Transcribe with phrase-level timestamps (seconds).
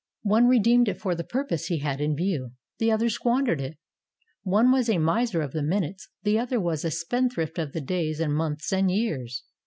[0.23, 3.77] One redeemed it for the purpose he had in view; the other squandered it.
[4.41, 8.19] One was a miser of the minutes; the other was a spendthrift of the days
[8.19, 9.43] and months and years.